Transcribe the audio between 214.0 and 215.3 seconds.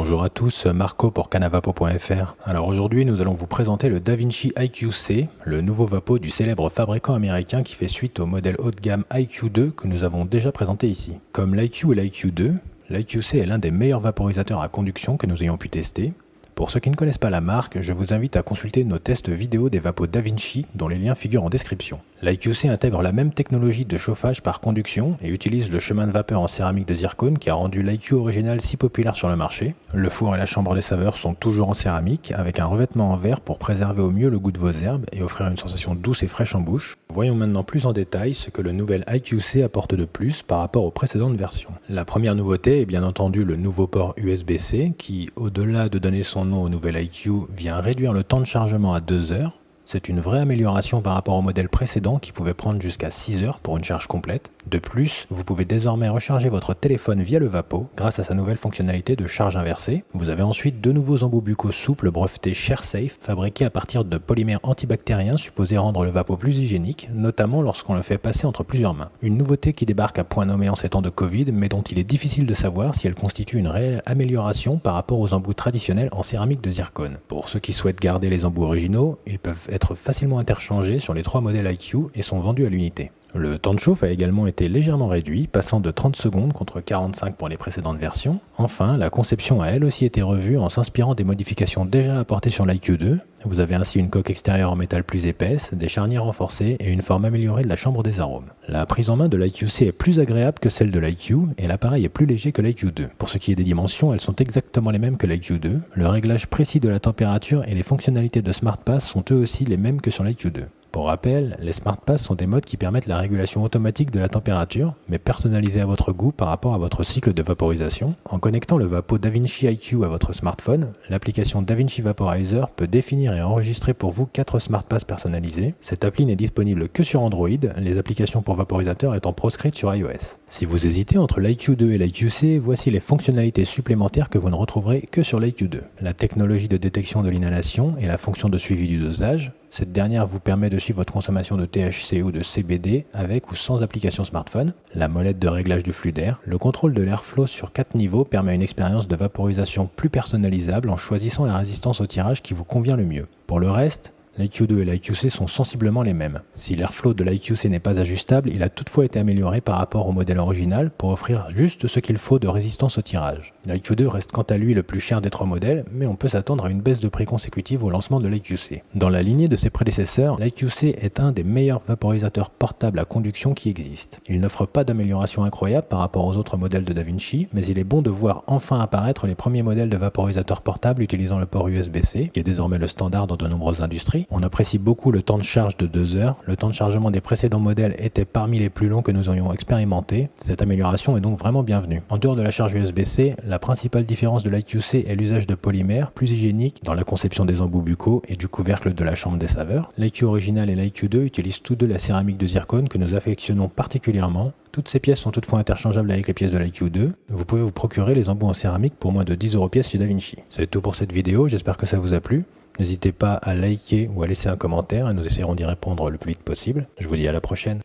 ou à laisser un commentaire et nous